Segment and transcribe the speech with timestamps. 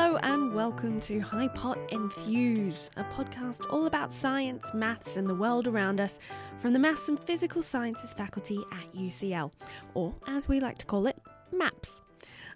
[0.00, 5.34] Hello and welcome to High Pot Infuse, a podcast all about science, maths, and the
[5.34, 6.20] world around us
[6.60, 9.52] from the Maths and Physical Sciences faculty at UCL,
[9.94, 11.20] or as we like to call it,
[11.50, 12.00] MAPS.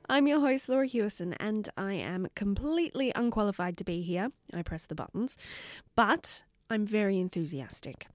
[0.09, 4.31] I'm your host, Laura Hewison, and I am completely unqualified to be here.
[4.55, 5.37] I press the buttons,
[5.97, 8.07] but I'm very enthusiastic.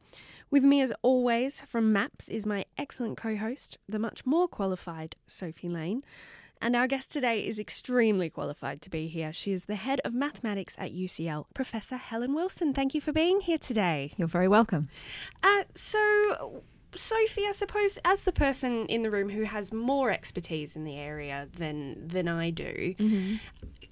[0.49, 5.17] With me, as always, from MAPS is my excellent co host, the much more qualified
[5.27, 6.01] Sophie Lane.
[6.61, 9.31] And our guest today is extremely qualified to be here.
[9.31, 12.73] She is the head of mathematics at UCL, Professor Helen Wilson.
[12.73, 14.13] Thank you for being here today.
[14.17, 14.89] You're very welcome.
[15.43, 16.63] Uh, so,
[16.95, 20.95] Sophie, I suppose, as the person in the room who has more expertise in the
[20.95, 23.35] area than than I do, mm-hmm.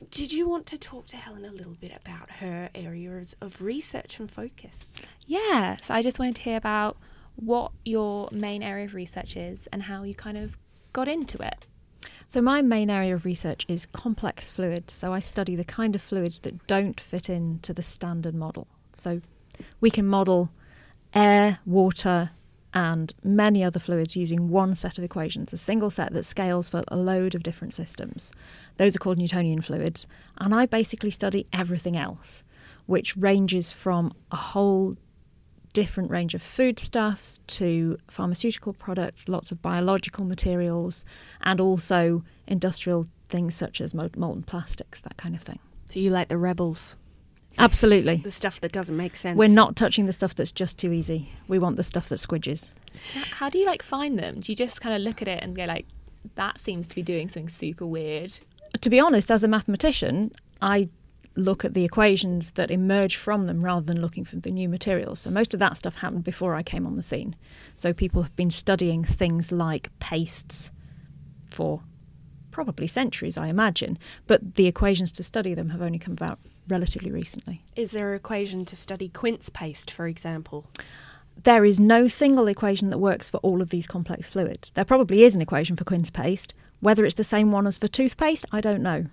[0.10, 4.20] did you want to talk to Helen a little bit about her areas of research
[4.20, 4.96] and focus?
[5.28, 6.98] Yeah, so I just wanted to hear about
[7.36, 10.58] what your main area of research is and how you kind of
[10.94, 11.68] got into it.
[12.28, 14.94] So, my main area of research is complex fluids.
[14.94, 18.68] So, I study the kind of fluids that don't fit into the standard model.
[18.94, 19.22] So,
[19.80, 20.50] we can model
[21.14, 22.32] air, water,
[22.76, 26.84] and many other fluids using one set of equations, a single set that scales for
[26.90, 28.34] a load of different systems.
[28.76, 30.06] Those are called Newtonian fluids.
[30.40, 32.44] And I basically study everything else,
[32.86, 34.98] which ranges from a whole
[35.76, 41.04] different range of foodstuffs to pharmaceutical products, lots of biological materials,
[41.42, 45.60] and also industrial things such as molten plastics, that kind of thing.
[45.88, 46.96] So you like the rebels?
[47.58, 48.18] Absolutely.
[48.18, 49.38] The stuff that doesn't make sense.
[49.38, 51.30] We're not touching the stuff that's just too easy.
[51.50, 52.72] We want the stuff that squidges.
[53.32, 54.40] How do you like find them?
[54.40, 55.86] Do you just kind of look at it and go like,
[56.36, 58.32] that seems to be doing something super weird?
[58.80, 60.32] To be honest, as a mathematician,
[60.62, 60.90] I
[61.36, 65.20] look at the equations that emerge from them rather than looking for the new materials.
[65.20, 67.36] So most of that stuff happened before I came on the scene.
[67.76, 70.72] So people have been studying things like pastes
[71.50, 71.82] for
[72.52, 73.98] probably centuries, I imagine,
[74.28, 77.64] but the equations to study them have only come about relatively recently.
[77.76, 80.66] Is there an equation to study quince paste, for example?
[81.44, 84.72] There is no single equation that works for all of these complex fluids.
[84.74, 86.54] There probably is an equation for quince paste.
[86.80, 89.08] Whether it's the same one as for toothpaste, I don't know.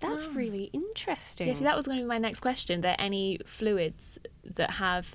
[0.00, 0.32] That's oh.
[0.32, 1.48] really interesting.
[1.48, 2.80] Yeah, see, that was going to be my next question.
[2.80, 5.14] Are there any fluids that have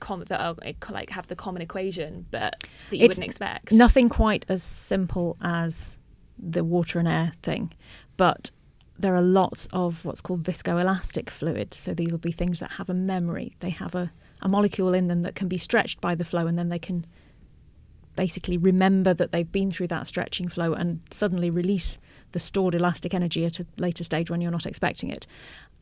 [0.00, 3.72] com- that are eh, like have the common equation, but that you it's wouldn't expect?
[3.72, 5.98] Nothing quite as simple as
[6.38, 7.72] the water and air thing,
[8.16, 8.50] but
[8.98, 11.76] there are lots of what's called viscoelastic fluids.
[11.76, 13.54] So these will be things that have a memory.
[13.60, 16.58] They have a, a molecule in them that can be stretched by the flow, and
[16.58, 17.06] then they can
[18.20, 21.96] basically remember that they've been through that stretching flow and suddenly release
[22.32, 25.26] the stored elastic energy at a later stage when you're not expecting it.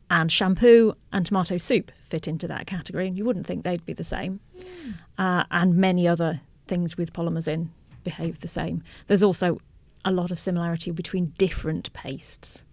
[0.09, 3.91] And shampoo and tomato soup fit into that category, and you wouldn't think they'd be
[3.91, 4.39] the same.
[4.57, 4.93] Mm.
[5.17, 7.71] Uh, and many other things with polymers in
[8.05, 8.83] behave the same.
[9.07, 9.59] There's also
[10.05, 12.63] a lot of similarity between different pastes,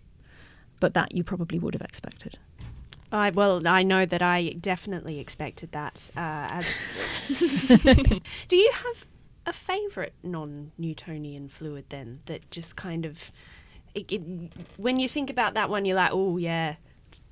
[0.79, 2.39] but that you probably would have expected.
[3.11, 6.09] I well, I know that I definitely expected that.
[6.17, 6.67] Uh, as
[8.49, 9.07] do you have
[9.47, 13.31] a favourite non-Newtonian fluid then that just kind of
[13.95, 14.23] it, it,
[14.77, 16.75] when you think about that one, you're like, oh yeah,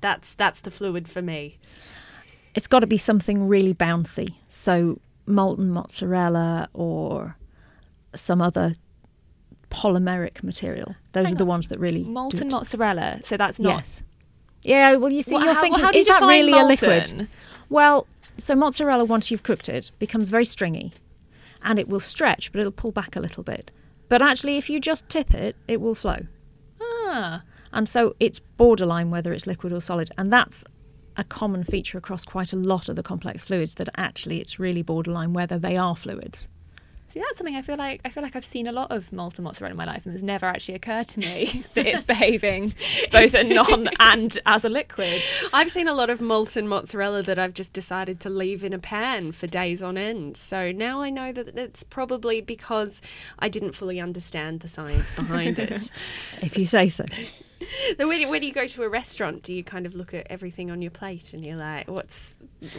[0.01, 1.59] that's that's the fluid for me.
[2.55, 7.35] It's got to be something really bouncy, so molten mozzarella or
[8.15, 8.73] some other
[9.69, 10.95] polymeric material.
[11.11, 11.49] Those Hang are the on.
[11.49, 13.19] ones that really molten mozzarella.
[13.23, 13.77] So that's not.
[13.77, 14.03] Yes.
[14.63, 14.95] Yeah.
[14.95, 16.65] Well, you see, well, you're how, thinking, well, is that really molten?
[16.65, 17.27] a liquid?
[17.69, 20.93] Well, so mozzarella, once you've cooked it, becomes very stringy
[21.65, 23.71] and it will stretch, but it'll pull back a little bit.
[24.07, 26.19] But actually, if you just tip it, it will flow.
[26.81, 27.41] Ah.
[27.73, 30.09] And so it's borderline whether it's liquid or solid.
[30.17, 30.63] And that's
[31.17, 34.81] a common feature across quite a lot of the complex fluids that actually it's really
[34.81, 36.47] borderline whether they are fluids.
[37.15, 39.45] See, that's something I feel like I feel like I've seen a lot of molten
[39.45, 42.73] mozzarella in my life, and it's never actually occurred to me that it's behaving
[43.13, 45.21] both a non and as a liquid.
[45.53, 48.79] I've seen a lot of molten mozzarella that I've just decided to leave in a
[48.79, 50.35] pan for days on end.
[50.35, 53.01] So now I know that it's probably because
[53.39, 55.89] I didn't fully understand the science behind it.
[56.41, 57.05] if you say so.
[57.97, 60.81] when, when you go to a restaurant, do you kind of look at everything on
[60.81, 62.35] your plate and you're like, "What's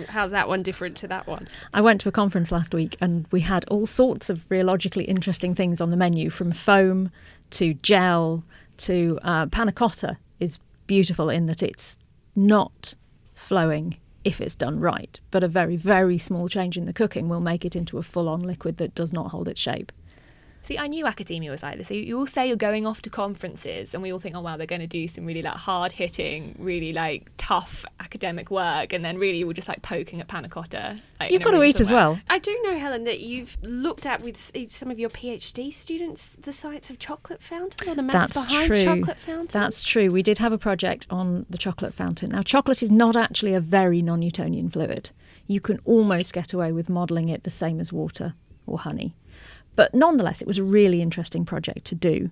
[0.08, 3.26] how's that one different to that one?" I went to a conference last week and
[3.30, 7.10] we had all sorts of rheologically interesting things on the menu, from foam
[7.50, 8.44] to gel
[8.78, 11.98] to uh, panna cotta is beautiful in that it's
[12.34, 12.94] not
[13.34, 17.40] flowing if it's done right, but a very very small change in the cooking will
[17.40, 19.92] make it into a full-on liquid that does not hold its shape.
[20.66, 21.92] See, I knew academia was like this.
[21.92, 24.56] You, you all say you're going off to conferences, and we all think, oh wow,
[24.56, 29.04] they're going to do some really like hard hitting, really like tough academic work, and
[29.04, 30.98] then really we're just like poking at panna cotta.
[31.20, 32.18] Like, You've got to room eat as well.
[32.28, 36.52] I do know, Helen, that you've looked at with some of your PhD students the
[36.52, 38.84] science of chocolate fountain or the maths That's behind true.
[38.84, 39.60] chocolate fountain.
[39.60, 40.10] That's true.
[40.10, 42.30] We did have a project on the chocolate fountain.
[42.30, 45.10] Now, chocolate is not actually a very non Newtonian fluid.
[45.46, 48.34] You can almost get away with modelling it the same as water
[48.66, 49.14] or honey.
[49.76, 52.30] But nonetheless, it was a really interesting project to do.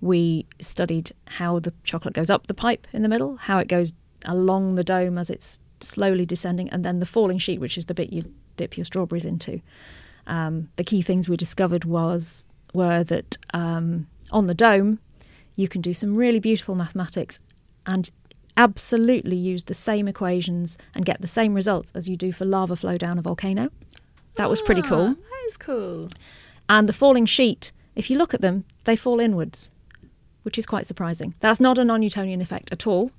[0.00, 3.92] We studied how the chocolate goes up the pipe in the middle, how it goes
[4.24, 7.94] along the dome as it's slowly descending, and then the falling sheet, which is the
[7.94, 9.60] bit you dip your strawberries into.
[10.26, 14.98] Um, the key things we discovered was were that um, on the dome,
[15.54, 17.38] you can do some really beautiful mathematics
[17.86, 18.10] and
[18.56, 22.74] absolutely use the same equations and get the same results as you do for lava
[22.74, 23.70] flow down a volcano.
[24.36, 25.06] That was pretty Ah, cool.
[25.08, 26.08] That is cool.
[26.68, 29.70] And the falling sheet, if you look at them, they fall inwards,
[30.42, 31.34] which is quite surprising.
[31.40, 33.10] That's not a non Newtonian effect at all.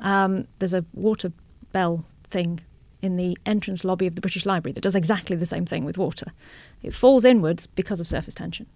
[0.00, 1.32] Um, there's a water
[1.72, 2.60] bell thing
[3.00, 5.98] in the entrance lobby of the British Library that does exactly the same thing with
[5.98, 6.32] water.
[6.82, 8.66] It falls inwards because of surface tension.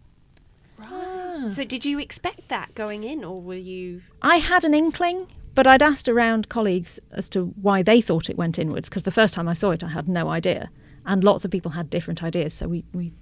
[0.81, 1.49] Ah.
[1.51, 4.03] So, did you expect that going in, or were you?
[4.21, 8.37] I had an inkling, but I'd asked around colleagues as to why they thought it
[8.37, 10.71] went inwards because the first time I saw it, I had no idea,
[11.07, 12.53] and lots of people had different ideas.
[12.53, 13.13] So we we,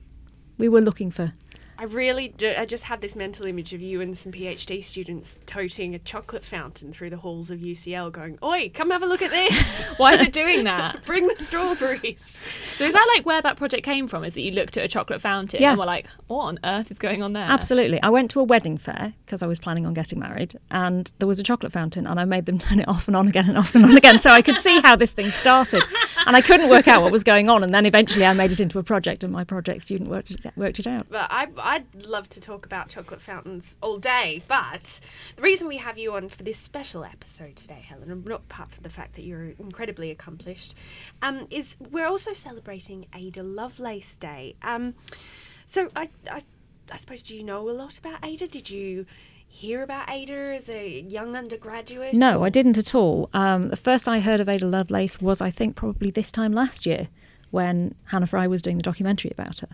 [0.59, 1.33] we were looking for.
[1.79, 5.37] I really, do, I just had this mental image of you and some PhD students
[5.45, 9.21] toting a chocolate fountain through the halls of UCL, going, "Oi, come have a look
[9.23, 9.87] at this!
[9.99, 11.03] Why is it doing that?
[11.07, 12.37] Bring the strawberries."
[12.77, 14.25] So is that like where that project came from?
[14.25, 15.71] Is that you looked at a chocolate fountain Yeah.
[15.71, 17.45] and were like, what on earth is going on there?
[17.45, 21.11] Absolutely, I went to a wedding fair because I was planning on getting married, and
[21.19, 23.49] there was a chocolate fountain, and I made them turn it off and on again
[23.49, 25.83] and off and on again, so I could see how this thing started,
[26.27, 28.61] and I couldn't work out what was going on, and then eventually I made it
[28.61, 31.07] into a project, and my project student worked it, worked it out.
[31.11, 34.41] But I, I'd love to talk about chocolate fountains all day.
[34.47, 35.01] But
[35.35, 38.85] the reason we have you on for this special episode today, Helen, not apart from
[38.85, 40.77] the fact that you're incredibly accomplished,
[41.23, 44.55] um, is we're also celebrating Ada Lovelace Day.
[44.63, 44.95] Um,
[45.67, 46.43] so I, I,
[46.93, 48.47] I suppose do you know a lot about Ada?
[48.47, 49.05] Did you
[49.49, 52.15] hear about Ada as a young undergraduate?
[52.15, 53.29] No, I didn't at all.
[53.33, 56.87] Um, the first I heard of Ada Lovelace was, I think, probably this time last
[56.87, 57.09] year
[57.51, 59.69] when Hannah Fry was doing the documentary about her.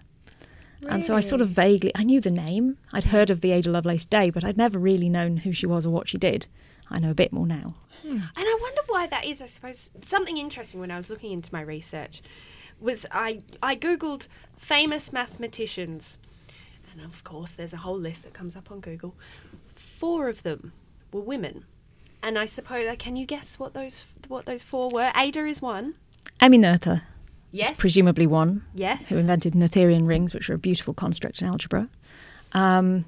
[0.88, 2.78] And so I sort of vaguely, I knew the name.
[2.92, 5.86] I'd heard of the Ada Lovelace Day, but I'd never really known who she was
[5.86, 6.46] or what she did.
[6.90, 7.74] I know a bit more now.
[8.04, 9.40] And I wonder why that is.
[9.40, 12.20] I suppose something interesting when I was looking into my research
[12.80, 14.26] was I I googled
[14.56, 16.18] famous mathematicians,
[16.90, 19.14] and of course there's a whole list that comes up on Google.
[19.74, 20.72] Four of them
[21.12, 21.64] were women,
[22.22, 25.12] and I suppose uh, can you guess what those what those four were?
[25.16, 25.94] Ada is one.
[26.40, 27.02] Noether
[27.52, 27.76] Yes.
[27.78, 29.08] presumably one, Yes.
[29.08, 31.88] who invented Noetherian rings, which are a beautiful construct in algebra.
[32.52, 33.04] Um,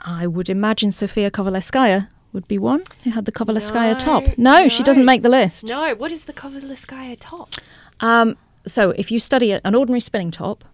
[0.00, 4.38] I would imagine Sofia Kovalevskaya would be one who had the Kovalevskaya No, top.
[4.38, 5.66] No, she doesn't make the list.
[5.68, 5.94] No.
[5.94, 7.54] What is the Kovalevskaya top?
[8.00, 8.36] Um,
[8.66, 10.64] so if you study an ordinary spinning top,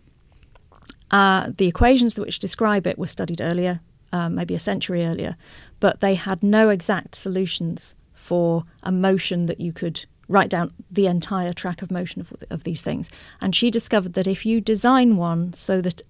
[1.11, 3.81] uh, the equations which describe it were studied earlier,
[4.13, 5.37] um, maybe a century earlier,
[5.81, 11.07] but they had no exact solutions for a motion that you could write down the
[11.07, 13.11] entire track of motion of, of these things.
[13.41, 16.03] And she discovered that if you design one so that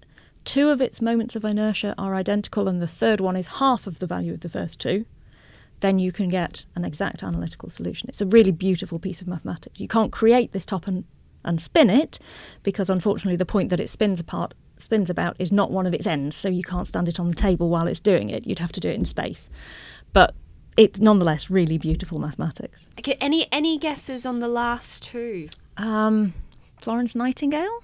[0.45, 3.99] two of its moments of inertia are identical and the third one is half of
[3.99, 5.05] the value of the first two,
[5.81, 8.09] then you can get an exact analytical solution.
[8.09, 9.81] It's a really beautiful piece of mathematics.
[9.81, 11.03] You can't create this top and,
[11.43, 12.19] and spin it
[12.63, 16.05] because unfortunately the point that it spins apart spins about is not one of its
[16.05, 18.45] ends, so you can't stand it on the table while it's doing it.
[18.45, 19.49] You'd have to do it in space.
[20.11, 20.35] But
[20.77, 22.85] it's nonetheless really beautiful mathematics.
[22.99, 25.49] Okay, any any guesses on the last two?
[25.77, 26.33] Um,
[26.77, 27.79] Florence Nightingale?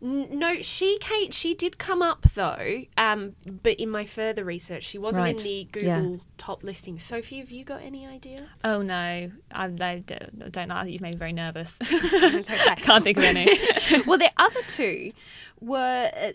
[0.00, 2.82] No, she Kate, she did come up though.
[2.98, 6.00] Um, but in my further research, she wasn't Right, in the yeah.
[6.00, 6.98] Google top listing.
[6.98, 8.48] Sophie, have you got any idea?
[8.64, 10.10] Oh no, I, I don't,
[10.44, 10.82] I don't know.
[10.82, 11.78] You've made me very nervous.
[11.80, 12.74] It's okay.
[12.82, 13.46] Can't think of any.
[14.06, 15.12] well, the other two
[15.60, 16.32] were uh,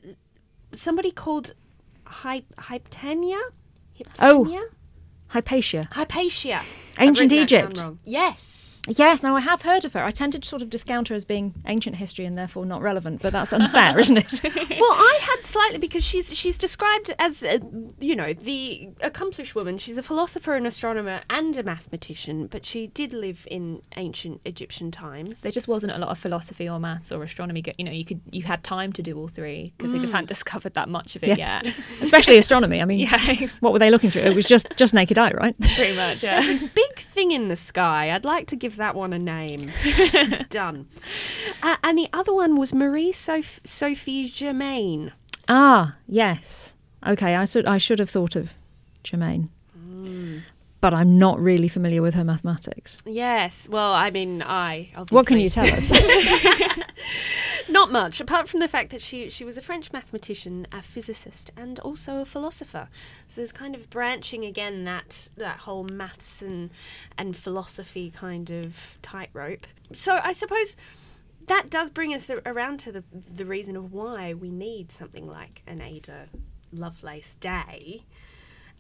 [0.72, 1.54] somebody called
[2.06, 3.40] Hy- Hyptenia.
[4.20, 4.48] Oh.
[5.30, 5.88] Hypatia.
[5.92, 6.62] Hypatia.
[7.00, 7.98] Ancient written that down Egypt.
[8.06, 8.69] Yes.
[8.88, 10.04] Yes, now I have heard of her.
[10.04, 13.22] I tended to sort of discount her as being ancient history and therefore not relevant,
[13.22, 14.42] but that's unfair, isn't it?
[14.44, 17.60] well, I had slightly because she's she's described as uh,
[18.00, 19.78] you know the accomplished woman.
[19.78, 22.48] She's a philosopher, an astronomer, and a mathematician.
[22.48, 25.42] But she did live in ancient Egyptian times.
[25.42, 27.64] There just wasn't a lot of philosophy or maths or astronomy.
[27.78, 30.30] You know, you could you had time to do all three because they just hadn't
[30.30, 31.64] discovered that much of it Yes.
[31.66, 31.76] yet.
[32.02, 32.82] Especially astronomy.
[32.82, 34.22] I mean, Yeah, what were they looking through?
[34.24, 35.56] It was just just naked eye, right?
[35.60, 36.24] pretty much.
[36.24, 36.42] Yeah.
[36.74, 38.12] Big thing in the sky.
[38.12, 39.72] I'd like to give that one a name.
[40.50, 40.88] Done.
[41.62, 45.12] Uh, and the other one was Marie Soph- Sophie Germain.
[45.48, 46.76] Ah, yes.
[47.08, 48.54] Okay, I should I should have thought of
[49.04, 49.50] Germain,
[50.82, 52.98] but I'm not really familiar with her mathematics.
[53.06, 53.68] Yes.
[53.70, 54.90] Well, I mean, I.
[54.96, 55.16] Obviously.
[55.16, 55.84] What can you tell us?
[57.70, 61.52] Not much, apart from the fact that she she was a French mathematician, a physicist,
[61.56, 62.90] and also a philosopher.
[63.28, 66.72] So there's kind of branching again that that whole maths and
[67.18, 69.68] and philosophy kind of tightrope.
[69.94, 70.78] So I suppose
[71.46, 75.62] that does bring us around to the the reason of why we need something like
[75.68, 76.30] an Ada
[76.74, 78.04] Lovelace Day.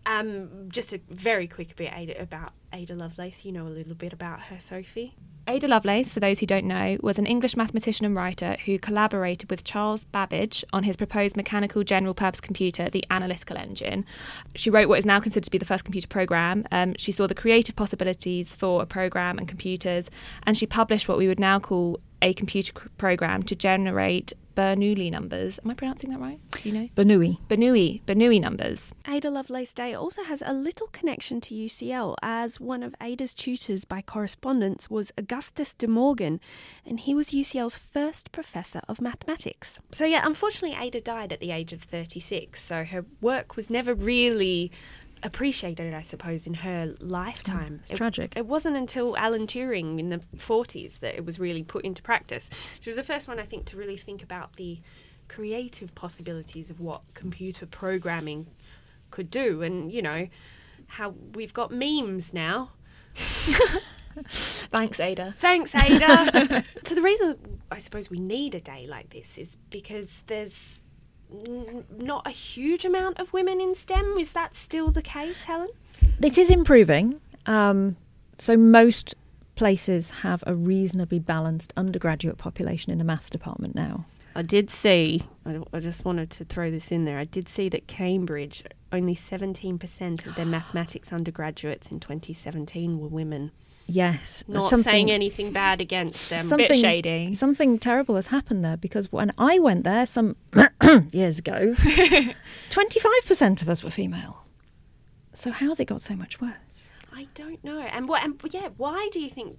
[0.05, 3.45] Um, just a very quick bit about Ada Lovelace.
[3.45, 5.15] You know a little bit about her, Sophie.
[5.49, 9.49] Ada Lovelace, for those who don't know, was an English mathematician and writer who collaborated
[9.49, 14.05] with Charles Babbage on his proposed mechanical general purpose computer, the Analytical Engine.
[14.53, 16.67] She wrote what is now considered to be the first computer program.
[16.71, 20.11] Um, she saw the creative possibilities for a program and computers,
[20.43, 25.57] and she published what we would now call a computer program to generate Bernoulli numbers.
[25.63, 26.37] Am I pronouncing that right?
[26.51, 26.89] Do you know?
[26.93, 27.39] Bernoulli.
[27.47, 28.93] Bernoulli, Bernoulli numbers.
[29.07, 33.85] Ada Lovelace Day also has a little connection to UCL, as one of Ada's tutors
[33.85, 36.41] by correspondence was Augustus de Morgan,
[36.85, 39.79] and he was UCL's first professor of mathematics.
[39.93, 43.93] So, yeah, unfortunately, Ada died at the age of 36, so her work was never
[43.93, 44.73] really
[45.23, 47.79] appreciated, it, I suppose, in her lifetime.
[47.81, 48.33] It's tragic.
[48.35, 52.49] It wasn't until Alan Turing in the 40s that it was really put into practice.
[52.79, 54.79] She was the first one, I think, to really think about the
[55.27, 58.47] creative possibilities of what computer programming
[59.11, 59.61] could do.
[59.61, 60.27] And, you know,
[60.87, 62.71] how we've got memes now.
[64.25, 65.33] Thanks, Ada.
[65.37, 66.63] Thanks, Ada.
[66.83, 70.83] so, the reason I suppose we need a day like this is because there's
[71.97, 74.17] not a huge amount of women in STEM.
[74.19, 75.69] Is that still the case, Helen?
[76.21, 77.19] It is improving.
[77.45, 77.97] Um,
[78.37, 79.15] so most
[79.55, 84.05] places have a reasonably balanced undergraduate population in the maths department now.
[84.35, 87.17] I did see, I, I just wanted to throw this in there.
[87.17, 93.51] I did see that Cambridge, only 17% of their mathematics undergraduates in 2017 were women.
[93.91, 96.45] Yes, Not something- saying anything bad against them.
[96.45, 97.33] Something- Bit shady.
[97.33, 100.35] Something terrible has happened there because when I went there some
[101.11, 101.73] years ago,
[102.69, 104.43] 25% of us were female.
[105.33, 106.91] So how's it got so much worse?
[107.13, 107.79] I don't know.
[107.81, 108.23] And what?
[108.23, 109.57] And yeah, why do you think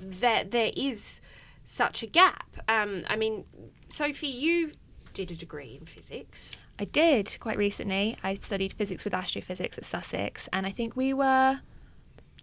[0.00, 1.20] that there is
[1.64, 2.56] such a gap?
[2.68, 3.44] Um, I mean,
[3.88, 4.72] Sophie, you
[5.12, 6.56] did a degree in physics.
[6.78, 8.16] I did quite recently.
[8.24, 11.60] I studied physics with astrophysics at Sussex, and I think we were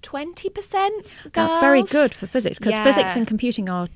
[0.01, 1.11] twenty percent.
[1.33, 2.83] That's very good for physics because Yeah.
[2.83, 3.87] physics and computing are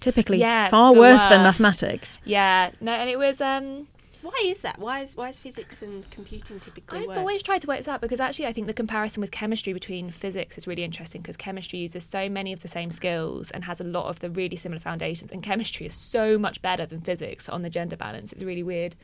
[0.00, 2.18] typically Yeah, far the worse than mathematics.
[2.24, 3.40] Yeah, no, and it was.
[3.40, 3.86] Um,
[4.22, 4.78] Why is that?
[4.78, 7.18] Why is why is physics and computing typically I've worse?
[7.18, 10.10] always tried to work this out because actually I think the comparison with chemistry between
[10.10, 13.80] physics is really interesting because chemistry uses so many of the same skills and has
[13.80, 17.48] a lot of the really similar foundations, and chemistry is so much better than physics
[17.48, 18.32] on the gender balance.
[18.32, 18.94] It's really weird.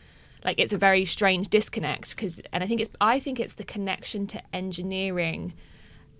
[0.45, 3.65] Like it's a very strange disconnect because, and I think it's I think it's the
[3.65, 5.53] connection to engineering,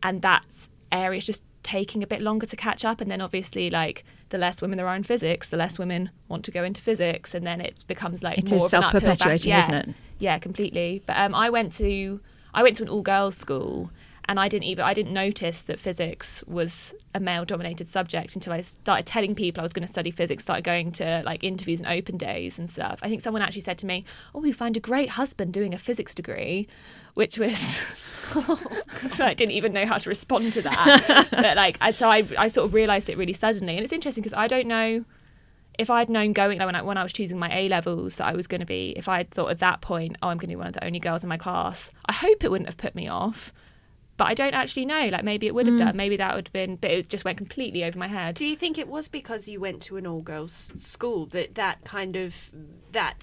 [0.02, 4.02] and that's areas just taking a bit longer to catch up and then obviously like
[4.31, 7.35] the less women there are in physics the less women want to go into physics
[7.35, 9.17] and then it becomes like It more is of an uphill battle.
[9.17, 9.59] self-perpetuating, Yeah.
[9.61, 9.88] isn't it?
[10.19, 11.02] Yeah, completely.
[11.07, 12.21] But um, I went to
[12.55, 13.90] I went to an all girls school,
[14.28, 18.52] and I didn't even I didn't notice that physics was a male dominated subject until
[18.52, 20.44] I started telling people I was going to study physics.
[20.44, 23.00] Started going to like interviews and open days and stuff.
[23.02, 24.04] I think someone actually said to me,
[24.35, 26.68] "Oh, you find a great husband doing a physics degree,"
[27.14, 27.58] which was.
[29.08, 31.28] so I didn't even know how to respond to that.
[31.30, 34.23] but like, I, so I, I sort of realised it really suddenly, and it's interesting
[34.23, 35.06] because I don't know
[35.78, 38.26] if I'd known going like when I, when I was choosing my A levels that
[38.26, 40.54] I was going to be, if I'd thought at that point, oh, I'm going to
[40.54, 42.94] be one of the only girls in my class, I hope it wouldn't have put
[42.94, 43.52] me off.
[44.18, 45.08] But I don't actually know.
[45.08, 45.96] Like maybe it would have done.
[45.96, 48.34] Maybe that would have been, but it just went completely over my head.
[48.34, 51.84] Do you think it was because you went to an all girls school that that
[51.84, 52.34] kind of
[52.92, 53.14] that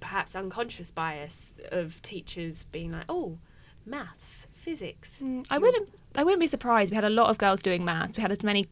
[0.00, 3.38] perhaps unconscious bias of teachers being like, oh,
[3.86, 5.22] maths, physics?
[5.24, 5.88] Mm, I wouldn't.
[6.16, 6.90] I wouldn't be surprised.
[6.90, 8.16] We had a lot of girls doing maths.
[8.16, 8.66] We had as many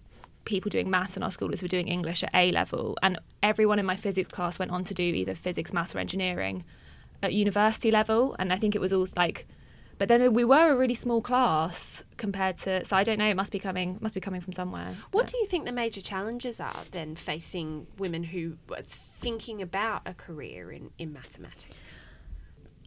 [0.45, 3.78] people doing maths in our school as were doing English at A level, and everyone
[3.78, 6.64] in my physics class went on to do either physics, maths, or engineering
[7.23, 8.35] at university level.
[8.40, 9.47] And I think it was all like,
[10.03, 12.85] but then we were a really small class compared to.
[12.85, 13.29] So I don't know.
[13.29, 13.99] It must be coming.
[14.01, 14.97] Must be coming from somewhere.
[15.13, 19.63] What But- do you think the major challenges are then facing women who are thinking
[19.63, 22.07] about a career in, in mathematics?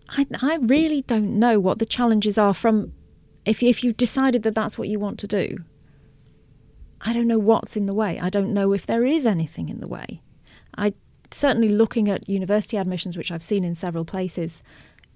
[0.10, 2.92] I, I really don't know what the challenges are from
[3.46, 5.60] if if you've decided that that's what you want to do.
[7.00, 8.20] I don't know what's in the way.
[8.20, 10.22] I don't know if there is anything in the way.
[10.78, 10.94] I
[11.32, 14.62] certainly looking at university admissions, which I've seen in several places,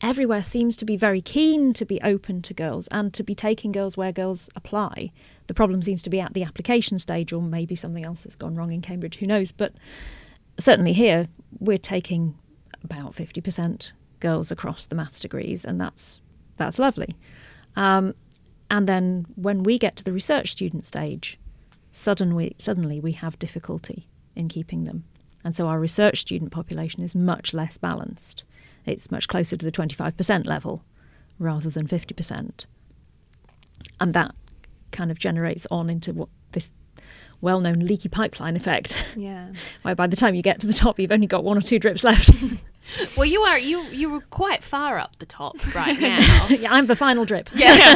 [0.02, 3.72] everywhere seems to be very keen to be open to girls and to be taking
[3.72, 5.12] girls where girls apply.
[5.48, 8.56] The problem seems to be at the application stage, or maybe something else has gone
[8.56, 9.18] wrong in Cambridge.
[9.18, 9.52] Who knows?
[9.52, 9.74] But
[10.58, 11.28] certainly here,
[11.60, 12.38] we're taking
[12.84, 16.22] about 50% girls across the maths degrees, and that's
[16.58, 17.16] that's lovely.
[17.76, 18.14] Um,
[18.70, 21.40] and then when we get to the research student stage,
[21.92, 25.06] suddenly suddenly we have difficulty in keeping them,
[25.44, 28.44] and so our research student population is much less balanced.
[28.86, 30.84] It's much closer to the 25% level
[31.38, 32.66] rather than 50%,
[34.00, 34.36] and that
[34.92, 36.72] kind of generates on into what this
[37.42, 39.06] well-known leaky pipeline effect.
[39.16, 39.54] Yeah.
[39.84, 41.80] Where by the time you get to the top, you've only got one or two
[41.80, 42.32] drips left.
[43.18, 46.48] Well, you are you you were quite far up the top right now.
[46.48, 47.50] yeah, I'm the final drip.
[47.54, 47.96] yeah.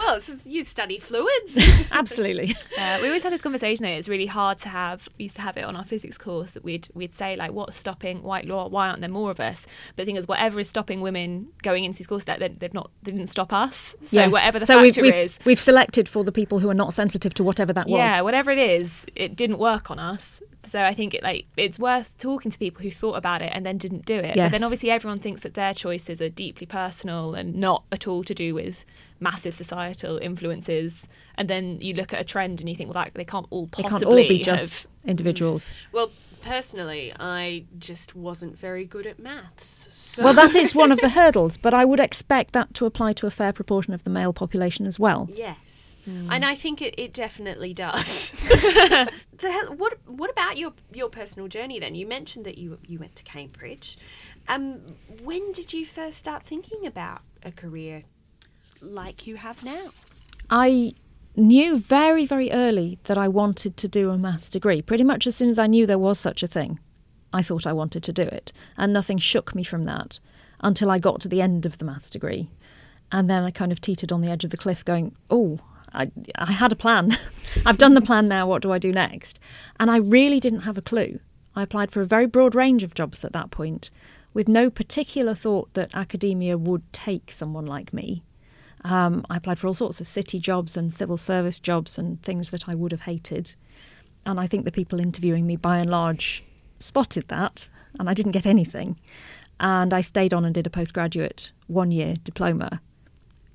[0.00, 1.90] Well, it's, you study fluids.
[1.92, 2.54] Absolutely.
[2.78, 3.90] Uh, we always have this conversation though.
[3.90, 5.08] It's really hard to have.
[5.18, 7.76] We used to have it on our physics course that we'd we'd say like, what's
[7.76, 8.68] stopping white law?
[8.68, 9.66] Why aren't there more of us?
[9.96, 12.74] But the thing is, whatever is stopping women going into these courses, that they, they've
[12.74, 13.94] not they didn't stop us.
[14.06, 14.32] So Yes.
[14.32, 16.92] whatever the so factor we've, we've, is, we've selected for the people who are not
[16.94, 17.98] sensitive to whatever that was.
[17.98, 20.40] yeah, whatever it is, it didn't work on us.
[20.62, 23.64] So I think it like it's worth talking to people who thought about it and
[23.64, 24.36] then didn't do it.
[24.36, 28.22] But then obviously everyone thinks that their choices are deeply personal and not at all
[28.24, 28.84] to do with
[29.20, 31.08] massive societal influences.
[31.34, 33.66] And then you look at a trend and you think, well, that, they can't all
[33.66, 35.70] they possibly can't all be have- just individuals.
[35.70, 35.92] Mm.
[35.92, 39.88] well, personally, I just wasn't very good at maths.
[39.90, 40.24] So.
[40.24, 43.26] Well, that is one of the hurdles, but I would expect that to apply to
[43.26, 45.28] a fair proportion of the male population as well.
[45.32, 45.89] Yes,
[46.30, 48.34] and I think it, it definitely does.
[49.38, 51.94] so, what what about your your personal journey then?
[51.94, 53.98] You mentioned that you you went to Cambridge.
[54.48, 54.80] Um,
[55.22, 58.02] when did you first start thinking about a career
[58.80, 59.90] like you have now?
[60.50, 60.92] I
[61.36, 64.82] knew very, very early that I wanted to do a maths degree.
[64.82, 66.78] Pretty much as soon as I knew there was such a thing,
[67.32, 68.52] I thought I wanted to do it.
[68.76, 70.18] And nothing shook me from that
[70.60, 72.50] until I got to the end of the maths degree.
[73.12, 75.58] And then I kind of teetered on the edge of the cliff, going, Oh,
[75.92, 77.16] I, I had a plan.
[77.66, 78.46] I've done the plan now.
[78.46, 79.38] What do I do next?
[79.78, 81.20] And I really didn't have a clue.
[81.54, 83.90] I applied for a very broad range of jobs at that point
[84.32, 88.22] with no particular thought that academia would take someone like me.
[88.84, 92.50] Um, I applied for all sorts of city jobs and civil service jobs and things
[92.50, 93.54] that I would have hated.
[94.24, 96.44] And I think the people interviewing me, by and large,
[96.78, 97.68] spotted that,
[97.98, 98.98] and I didn't get anything.
[99.58, 102.80] And I stayed on and did a postgraduate one year diploma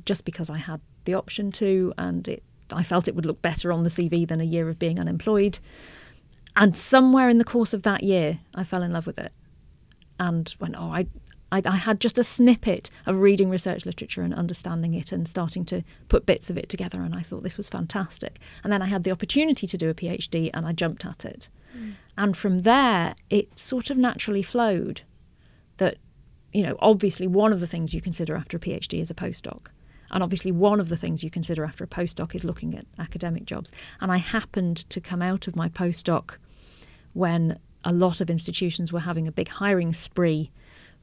[0.05, 3.71] just because I had the option to, and it, I felt it would look better
[3.71, 5.59] on the CV than a year of being unemployed.
[6.55, 9.33] And somewhere in the course of that year, I fell in love with it
[10.19, 11.07] and went, oh, I,
[11.51, 15.65] I, I had just a snippet of reading research literature and understanding it and starting
[15.65, 17.01] to put bits of it together.
[17.01, 18.39] And I thought this was fantastic.
[18.63, 21.49] And then I had the opportunity to do a PhD and I jumped at it.
[21.77, 21.93] Mm.
[22.17, 25.01] And from there, it sort of naturally flowed
[25.77, 25.97] that,
[26.53, 29.67] you know, obviously one of the things you consider after a PhD is a postdoc.
[30.11, 33.45] And obviously, one of the things you consider after a postdoc is looking at academic
[33.45, 33.71] jobs.
[34.01, 36.37] And I happened to come out of my postdoc
[37.13, 40.51] when a lot of institutions were having a big hiring spree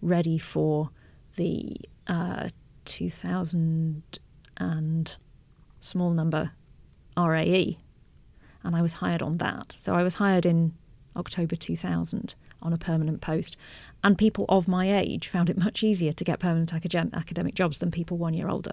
[0.00, 0.90] ready for
[1.36, 2.48] the uh,
[2.84, 4.18] 2000
[4.56, 5.16] and
[5.80, 6.52] small number
[7.16, 7.78] RAE.
[8.64, 9.74] And I was hired on that.
[9.78, 10.74] So I was hired in
[11.16, 13.56] October 2000 on a permanent post.
[14.04, 17.90] And people of my age found it much easier to get permanent academic jobs than
[17.90, 18.72] people one year older.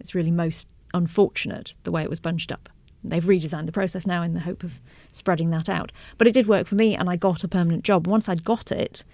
[0.00, 2.68] It's really most unfortunate the way it was bunched up.
[3.02, 4.80] They've redesigned the process now in the hope of
[5.10, 5.92] spreading that out.
[6.16, 8.06] But it did work for me, and I got a permanent job.
[8.06, 9.04] Once I'd got it,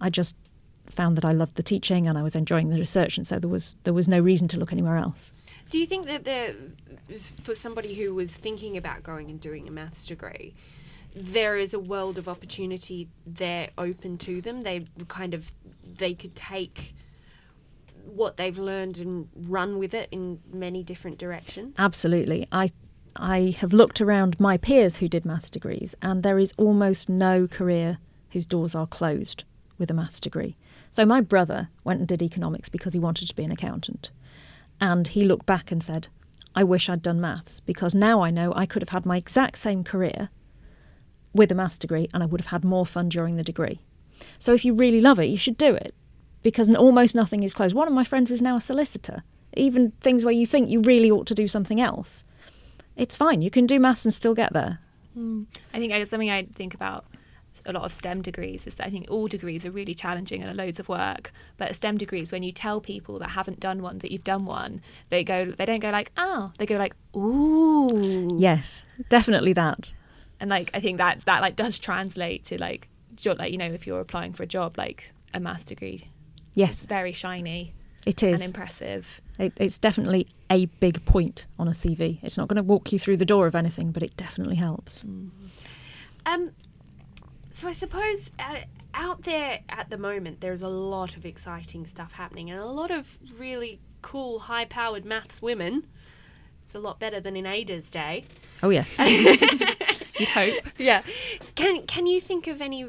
[0.00, 0.34] I just
[0.90, 3.48] found that I loved the teaching and I was enjoying the research, and so there
[3.48, 5.32] was there was no reason to look anywhere else.
[5.70, 6.54] Do you think that there,
[7.42, 10.54] for somebody who was thinking about going and doing a maths degree,
[11.14, 14.62] there is a world of opportunity there open to them?
[14.62, 15.52] They kind of
[15.98, 16.94] they could take
[18.10, 21.74] what they've learned and run with it in many different directions.
[21.78, 22.46] Absolutely.
[22.52, 22.70] I
[23.16, 27.48] I have looked around my peers who did maths degrees, and there is almost no
[27.48, 27.98] career
[28.30, 29.42] whose doors are closed
[29.78, 30.56] with a maths degree.
[30.90, 34.10] So my brother went and did economics because he wanted to be an accountant.
[34.80, 36.08] And he looked back and said,
[36.54, 39.58] I wish I'd done maths because now I know I could have had my exact
[39.58, 40.30] same career
[41.32, 43.80] with a maths degree and I would have had more fun during the degree.
[44.38, 45.94] So if you really love it, you should do it
[46.42, 47.74] because almost nothing is closed.
[47.74, 49.22] One of my friends is now a solicitor.
[49.56, 52.24] Even things where you think you really ought to do something else,
[52.96, 53.42] it's fine.
[53.42, 54.78] You can do maths and still get there.
[55.16, 57.04] I think uh, something I think about
[57.66, 60.50] a lot of STEM degrees is that I think all degrees are really challenging and
[60.50, 61.30] are loads of work.
[61.58, 64.80] But STEM degrees, when you tell people that haven't done one that you've done one,
[65.10, 69.92] they go, they don't go like, oh, they go like, ooh, Yes, definitely that.
[70.38, 72.88] and like I think that that like does translate to like,
[73.26, 76.08] like you know, if you're applying for a job, like a maths degree,
[76.60, 77.72] it's Yes, very shiny
[78.06, 78.40] It is.
[78.40, 79.20] and impressive.
[79.38, 82.18] It, it's definitely a big point on a CV.
[82.22, 85.04] It's not going to walk you through the door of anything, but it definitely helps.
[86.26, 86.50] Um,
[87.50, 88.56] so I suppose uh,
[88.94, 92.90] out there at the moment, there's a lot of exciting stuff happening and a lot
[92.90, 95.86] of really cool, high powered maths women.
[96.62, 98.24] It's a lot better than in Ada's day.
[98.62, 98.98] Oh yes.
[100.18, 100.54] You'd hope.
[100.78, 101.02] Yeah.
[101.54, 102.86] Can can you think of any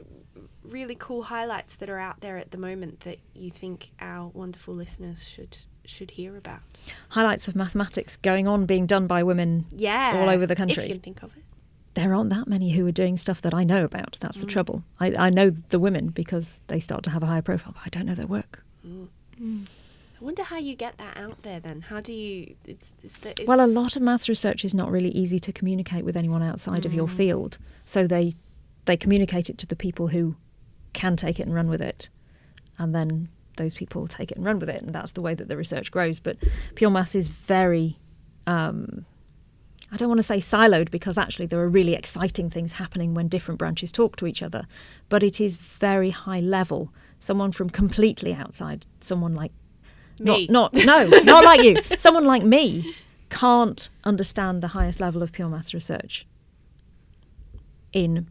[0.71, 4.73] really cool highlights that are out there at the moment that you think our wonderful
[4.73, 6.61] listeners should should hear about?
[7.09, 10.13] Highlights of mathematics going on being done by women Yeah.
[10.15, 10.83] all over the country.
[10.83, 11.43] If you can think of it.
[11.93, 14.17] there aren't that many who are doing stuff that I know about.
[14.21, 14.49] That's the mm.
[14.49, 14.83] trouble.
[14.99, 17.89] I, I know the women because they start to have a higher profile, but I
[17.89, 18.63] don't know their work.
[18.87, 19.07] Mm.
[20.21, 21.81] I wonder how you get that out there then.
[21.81, 25.09] How do you it's, it's the, Well, a lot of maths research is not really
[25.09, 27.17] easy to communicate with anyone outside of your mm.
[27.17, 28.35] field, so they
[28.85, 30.35] they communicate it to the people who
[30.93, 32.09] can take it and run with it,
[32.77, 35.47] and then those people take it and run with it, and that's the way that
[35.47, 36.19] the research grows.
[36.19, 36.37] But
[36.75, 37.97] pure maths is very
[38.47, 39.05] um,
[39.91, 43.27] I don't want to say siloed because actually there are really exciting things happening when
[43.27, 44.65] different branches talk to each other,
[45.09, 46.93] but it is very high level.
[47.19, 49.51] Someone from completely outside, someone like
[50.19, 50.47] Me.
[50.49, 51.77] not not no, not like you.
[51.97, 52.95] Someone like me
[53.29, 56.25] can't understand the highest level of pure maths research
[57.91, 58.27] in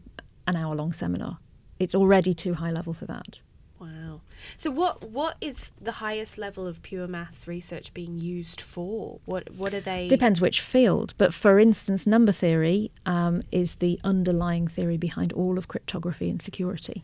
[0.47, 1.37] an hour long seminar.
[1.81, 3.39] It's already too high level for that.
[3.79, 4.21] Wow.
[4.57, 9.19] So what what is the highest level of pure maths research being used for?
[9.25, 13.99] What what are they Depends which field, but for instance, number theory um, is the
[14.03, 17.03] underlying theory behind all of cryptography and security.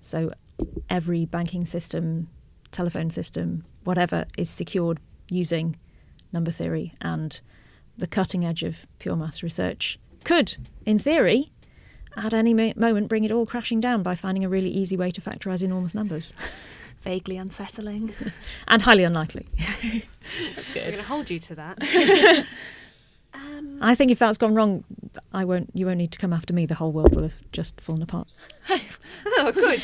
[0.00, 0.32] So
[0.88, 2.28] every banking system,
[2.70, 5.76] telephone system, whatever, is secured using
[6.32, 7.40] number theory, and
[7.98, 10.56] the cutting edge of pure maths research could,
[10.86, 11.50] in theory,
[12.16, 15.10] at any mo- moment bring it all crashing down by finding a really easy way
[15.10, 16.32] to factorize enormous numbers,
[17.02, 18.14] Vaguely unsettling.
[18.68, 19.46] and highly unlikely.
[19.60, 20.02] I'm
[20.74, 21.78] going to hold you to that.
[23.34, 24.84] um, I think if that's gone wrong,
[25.32, 25.70] I won't.
[25.74, 26.64] You won't need to come after me.
[26.64, 28.28] The whole world will have just fallen apart.
[28.70, 29.80] oh, good.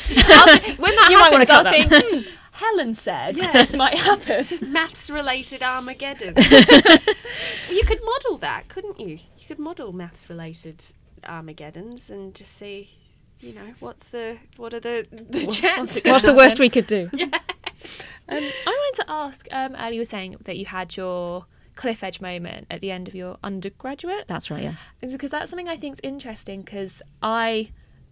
[0.79, 1.89] when that You might wanna happens, cut I'll that.
[1.89, 4.71] think, hmm, Helen said this might happen.
[4.71, 6.35] maths related Armageddon.
[6.37, 9.19] you could model that, couldn't you?
[9.37, 10.83] You could model maths related
[11.27, 12.89] Armageddons and just see,
[13.39, 16.01] you know, what's the what are the, the chances?
[16.03, 17.09] What's the worst we could do?
[18.31, 19.47] Um, I wanted to ask.
[19.51, 23.07] Um, earlier, you were saying that you had your cliff edge moment at the end
[23.07, 24.25] of your undergraduate.
[24.27, 24.63] That's right.
[24.63, 24.75] Yeah.
[25.01, 27.71] because that's something I think is interesting because I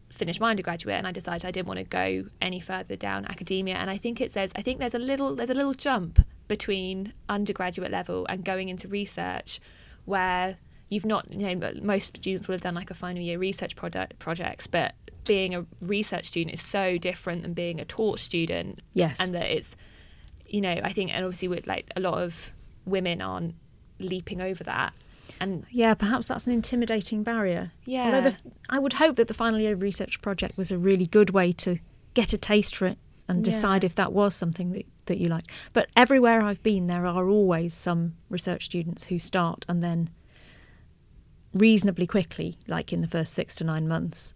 [0.09, 3.75] finished my undergraduate and I decided I didn't want to go any further down academia
[3.75, 7.11] and I think it says I think there's a little there's a little jump between
[7.27, 9.59] undergraduate level and going into research
[10.05, 10.57] where
[10.89, 14.17] you've not you know most students would have done like a final year research product
[14.19, 14.93] projects but
[15.25, 19.17] being a research student is so different than being a taught student Yes.
[19.19, 19.75] and that it's
[20.47, 22.51] you know I think and obviously with like a lot of
[22.85, 23.55] women aren't
[23.99, 24.93] leaping over that
[25.41, 27.73] and Yeah, perhaps that's an intimidating barrier.
[27.85, 28.05] Yeah.
[28.05, 28.37] Although the,
[28.69, 31.79] I would hope that the final year research project was a really good way to
[32.13, 32.97] get a taste for it
[33.27, 33.87] and decide Yeah.
[33.87, 35.51] if that was something that, that you like.
[35.73, 40.09] But everywhere I've been, there are always some research students who start and then
[41.53, 44.33] reasonably quickly, like in the first six to nine months,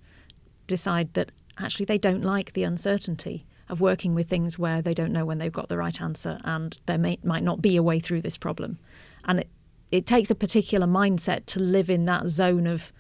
[0.68, 5.14] decide that actually they don't like the uncertainty of working with things where they don't
[5.14, 8.00] know when they've got the right answer and there may, might not be a way
[8.00, 8.78] through this problem.
[9.26, 9.50] And it,
[9.92, 12.92] it takes a particular mindset to live in that zone of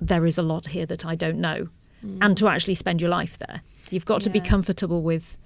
[0.00, 1.68] there is a lot here that I don't know
[2.04, 2.18] mm.
[2.20, 3.62] and to actually spend your life there.
[3.90, 5.36] You've got to be comfortable with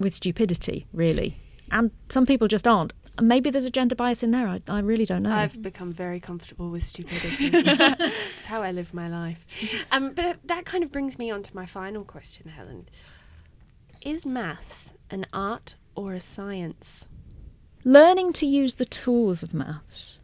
[0.00, 1.40] with stupidity, really.
[1.72, 2.92] And some people just aren't.
[3.20, 4.46] Maybe there's a gender bias in there.
[4.46, 5.34] I, I really don't know.
[5.34, 7.50] I've become very comfortable with stupidity.
[7.52, 9.44] it's how I live my life.
[9.90, 12.88] Um, but that kind of brings me on to my final question, Helen.
[14.02, 17.08] Is maths an art or a science?
[17.84, 20.20] learning to use the tools of maths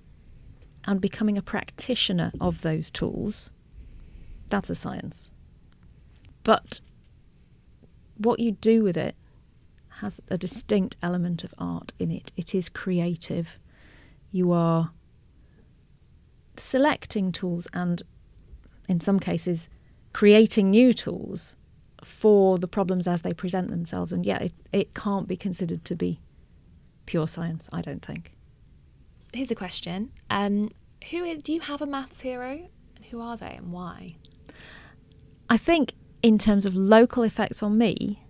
[0.87, 3.51] and becoming a practitioner of those tools,
[4.49, 5.31] that's a science.
[6.43, 6.81] But
[8.19, 9.17] what you do with it
[10.01, 12.33] has a distinct element of art in it.
[12.37, 13.59] It is creative.
[14.31, 14.91] You are
[16.57, 18.03] selecting tools and,
[18.89, 19.69] in some cases,
[20.13, 21.57] creating new tools
[22.03, 24.13] for the problems as they present themselves.
[24.13, 26.21] And yet, it, it can't be considered to be
[27.07, 28.33] pure science, I don't think.
[29.33, 30.11] here's a question.
[30.31, 30.71] Um,
[31.11, 32.69] who is, do you have a maths hero?
[32.97, 34.17] And who are they and why?
[35.51, 38.24] I think, in terms of local effects on me,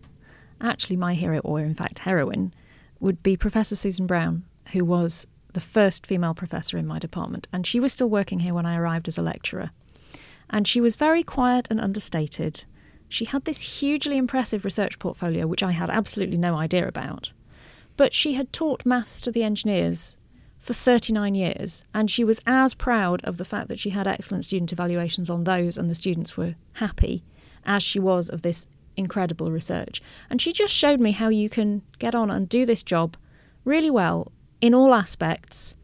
[0.65, 2.53] actually, my hero, or in fact, heroine,
[3.01, 7.47] would be Professor Susan Brown, who was the first female professor in my department.
[7.53, 9.71] And she was still working here when I arrived as a lecturer.
[10.51, 12.65] And she was very quiet and understated.
[13.09, 17.33] She had this hugely impressive research portfolio, which I had absolutely no idea about.
[17.97, 20.17] But she had taught maths to the engineers
[20.59, 24.47] for 39 years, and she was as proud of the fact that she had excellent
[24.47, 27.23] student evaluations on those and the students were happy
[27.67, 30.03] as she was of this incredible research.
[30.31, 33.17] And she just showed me how you can get on and do this job
[33.65, 35.77] really well in all aspects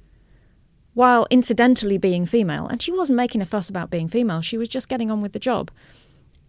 [0.95, 2.67] while incidentally being female.
[2.67, 5.33] And she wasn't making a fuss about being female, she was just getting on with
[5.33, 5.71] the job.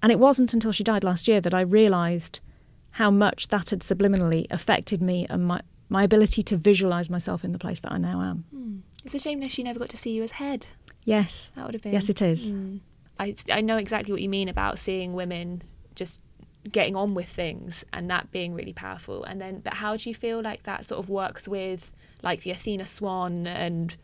[0.02, 2.40] And it wasn't until she died last year that I realised
[2.92, 7.52] how much that had subliminally affected me and my, my ability to visualise myself in
[7.52, 8.46] the place that I now am.
[8.54, 8.82] Mm.
[9.06, 10.68] It's a shame that she never got to see you as head.
[11.06, 11.52] Yes.
[11.56, 11.94] That would have been.
[11.94, 12.52] Yes, it is.
[12.52, 12.82] Mm.
[13.20, 15.64] I, I know exactly what you mean about seeing women
[15.96, 16.22] just
[16.70, 19.24] getting on with things and that being really powerful.
[19.24, 22.52] And then, but how do you feel like that sort of works with like the
[22.52, 23.96] Athena Swan and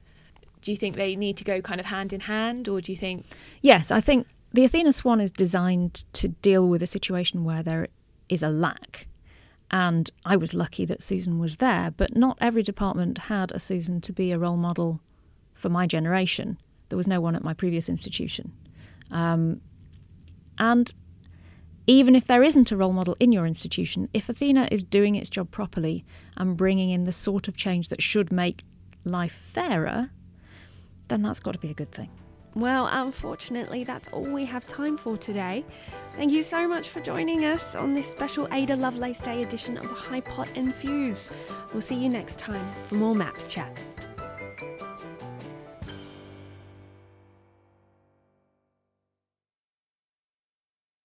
[0.61, 2.97] do you think they need to go kind of hand in hand or do you
[2.97, 3.25] think
[3.61, 7.87] yes i think the athena swan is designed to deal with a situation where there
[8.27, 9.05] is a lack.
[9.69, 14.01] And i was lucky that susan was there but not every department had a susan
[14.01, 14.99] to be a role model
[15.57, 16.57] for my generation.
[16.89, 18.53] There was no one at my previous institution.
[19.11, 19.61] Um,
[20.57, 20.93] and
[21.87, 25.29] even if there isn't a role model in your institution, if Athena is doing its
[25.29, 28.63] job properly and bringing in the sort of change that should make
[29.05, 30.11] life fairer,
[31.07, 32.09] then that's got to be a good thing.
[32.55, 35.63] Well, unfortunately, that's all we have time for today.
[36.15, 39.85] Thank you so much for joining us on this special Ada Lovelace Day edition of
[39.85, 41.29] High Pot Infuse.
[41.71, 43.79] We'll see you next time for more Maps Chat.